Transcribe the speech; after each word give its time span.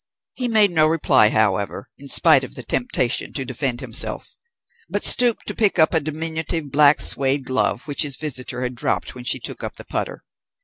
He 0.33 0.47
made 0.47 0.71
no 0.71 0.87
reply, 0.87 1.29
however, 1.29 1.87
in 1.99 2.07
spite 2.07 2.43
of 2.43 2.55
the 2.55 2.63
temptation 2.63 3.33
to 3.33 3.45
defend 3.45 3.81
himself; 3.81 4.35
but 4.89 5.03
stooped 5.03 5.45
to 5.45 5.53
pick 5.53 5.77
up 5.77 5.93
a 5.93 5.99
diminutive 5.99 6.71
black 6.71 6.99
suede 6.99 7.45
glove 7.45 7.87
which 7.87 8.01
his 8.01 8.17
visitor 8.17 8.63
had 8.63 8.73
dropped 8.73 9.13
when 9.13 9.25
she 9.25 9.37
took 9.39 9.63
up 9.63 9.75
the 9.75 9.85
putter. 9.85 10.23